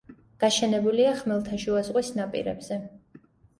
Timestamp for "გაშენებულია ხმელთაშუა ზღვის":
0.43-2.11